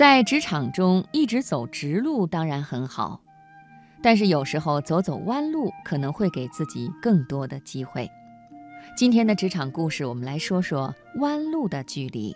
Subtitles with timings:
[0.00, 3.20] 在职场中一直走直路当然很好，
[4.00, 8.10] 但是有时候走走弯路可能会给自己更多的机会。
[8.96, 12.34] 今天的职场故事，我们来说说弯路的距离。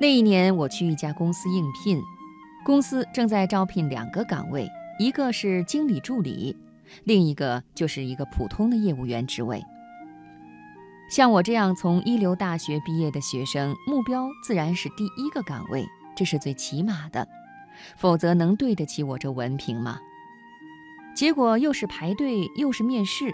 [0.00, 2.02] 那一年我去一家公司应聘，
[2.64, 6.56] 公司正在招聘两个岗位，一个是经理助理，
[7.04, 9.62] 另一个就是一个普通的业务员职位。
[11.08, 15.86] 像我这样从一流大学毕业的学生，目标自然是第一个岗位。
[16.18, 17.28] 这是最起码的，
[17.96, 20.00] 否则能对得起我这文凭吗？
[21.14, 23.32] 结果又是排队又是面试，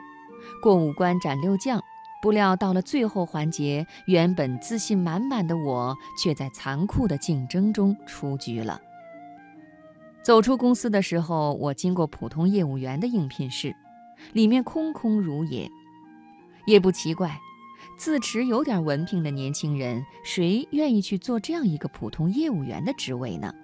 [0.62, 1.82] 过五关斩六将，
[2.20, 8.78] 不料到了最后环节，原本自信满满的我，却在残酷的竞争中出局了。
[10.22, 13.74] 走出公司的时候，我经过普通业务员的应聘室，
[14.34, 15.70] 里面空空如也，
[16.66, 17.40] 也不奇怪。
[17.96, 23.54] 自持有点文凭的年轻人，谁愿意去做这样一个普通业务员的职位呢？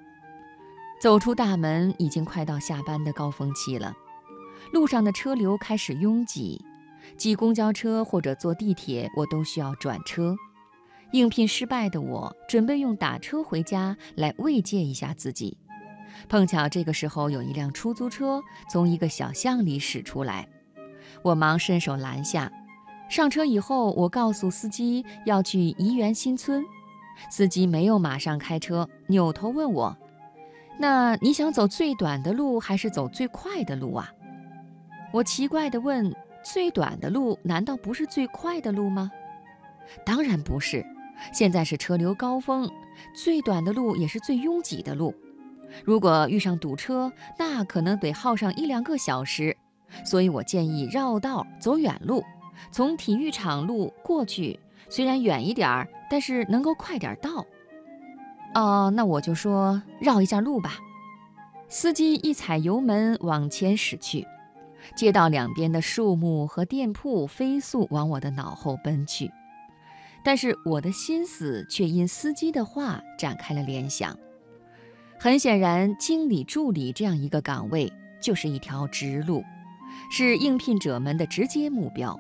[1.01, 3.95] 走出大门，已经快到下班的高峰期了，
[4.73, 6.65] 路上的车流开始拥挤，
[7.17, 10.37] 挤公交车或者坐地铁，我都需要转车。
[11.13, 15.57] 应聘失败的我，准备用打车回家来慰藉一下自己。
[16.29, 20.49] 碰巧这个时候有一辆出租车从一个小巷里驶出来，
[21.23, 22.53] 我忙伸手拦下。
[23.11, 26.65] 上车以后，我告诉司机要去怡园新村，
[27.29, 29.97] 司机没有马上开车，扭头问我
[30.79, 34.09] ：“那你想走最短的路，还是走最快的路啊？”
[35.13, 39.11] 我奇怪地问：“最短的路难道不是最快的路吗
[40.07, 40.87] ？”“当然不是，
[41.33, 42.71] 现在是车流高峰，
[43.13, 45.13] 最短的路也是最拥挤的路。
[45.85, 49.57] 如果遇上堵车，那可能得耗上一两个小时，
[50.05, 52.23] 所以我建议绕道走远路。”
[52.71, 54.59] 从体育场路过去，
[54.89, 57.45] 虽然远一点儿，但是能够快点到。
[58.55, 60.79] 哦，那我就说绕一下路吧。
[61.69, 64.27] 司机一踩油门往前驶去，
[64.97, 69.31] 街道两边的树木和店铺飞速往我的脑后奔去，
[70.25, 74.19] 但是我的心思却因司机的话展开了联想。
[75.17, 79.45] 很显然，经理助理这样一个岗位就是一条直路，
[80.11, 82.19] 是应聘者们的直接目标。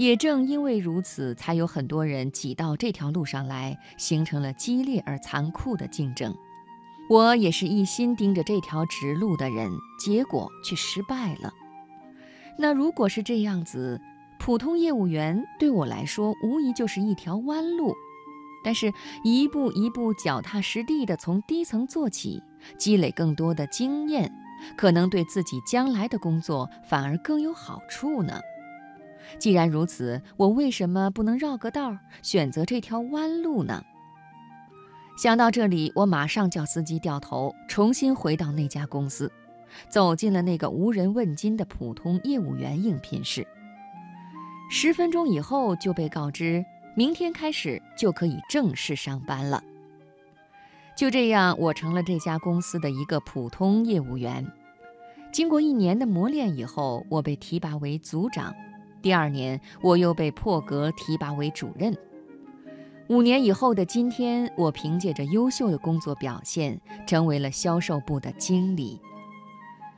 [0.00, 6.34] 也正因为如此，才有很多人挤到这条路上来，形成了激烈而残酷的竞争。
[7.10, 9.70] 我也是一心盯着这条直路的人，
[10.02, 11.52] 结果却失败了。
[12.56, 14.00] 那如果是这样子，
[14.38, 17.94] 普通业务员对我来说无疑就是一条弯路。
[18.64, 18.90] 但是，
[19.22, 22.42] 一步一步脚踏实地地从低层做起，
[22.78, 24.32] 积累更多的经验，
[24.78, 28.40] 可能对自己将来的工作反而更有好处呢。
[29.38, 33.84] 既然如此，我为什么不能绕个道，选择这条弯路呢？
[35.16, 39.30] 想到这里，我马上叫司机掉头，重新回到那家公司，
[39.88, 43.46] 走进了那个无人问津的普通业务员应聘室。
[44.70, 46.64] 十分钟以后，就被告知
[46.96, 49.62] 明天开始就可以正式上班了。
[50.96, 54.46] 就这样，我成了这家公司的一个普通业务员。
[55.32, 58.54] 经过一年的磨练以后，我被提拔为组长。
[59.02, 61.96] 第二年，我又被破格提拔为主任。
[63.08, 69.00] 五年以后的今天，我凭借着优秀的工作表现，成为了销售部的经理。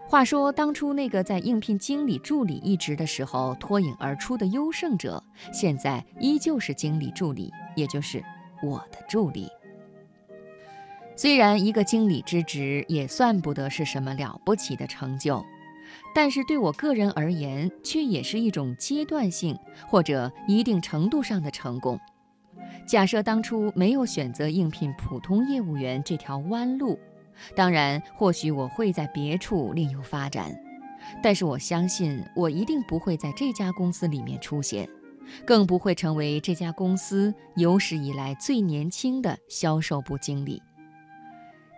[0.09, 8.23] 话说，当初那个在应聘经理助理一职的时候脱颖而出的优胜者，现在依旧是经理助理，也就是
[8.63, 9.49] 我的助理。
[11.17, 15.45] 虽然一个经理之职也算不得是什么了不起的成就。
[16.15, 19.59] 但是对我个人而言，却也是一种阶段性
[19.89, 21.99] 或者一定程度上的成功。
[22.87, 26.99] 假设当初没有选择应聘普通业务员这条弯路，
[27.55, 30.55] 当然或许我会在别处另有发展，
[31.23, 34.89] 但是我相信我一定不会在这家公司里面出现，
[35.47, 40.61] 更不会成为这家公司有史以来最年轻的销售部经理。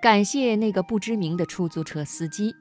[0.03, 2.55] 感谢那个不知名的出租车司机。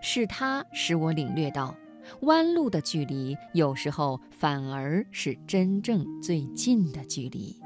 [0.00, 1.74] 是他使我领略到，
[2.22, 7.56] 弯路的距离有时候反而是真正最近的距离。